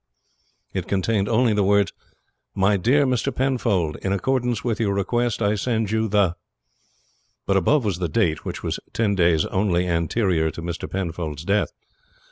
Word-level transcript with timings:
It 0.73 0.87
contained 0.87 1.29
only 1.29 1.53
the 1.53 1.61
words: 1.61 1.93
"My 2.55 2.75
dear 2.75 3.05
Mr. 3.05 3.31
Penfold 3.31 3.97
In 3.97 4.11
accordance 4.11 4.63
with 4.63 4.79
your 4.79 4.95
request 4.95 5.43
I 5.43 5.53
send 5.53 5.91
you 5.91 6.07
the" 6.07 6.35
But 7.45 7.55
above 7.55 7.85
was 7.85 7.99
the 7.99 8.09
date, 8.09 8.43
which 8.43 8.63
was 8.63 8.79
ten 8.93 9.13
days 9.13 9.45
only 9.45 9.85
anterior 9.87 10.49
to 10.49 10.61
Mr. 10.63 10.89
Penfold's 10.89 11.43
death. 11.45 11.71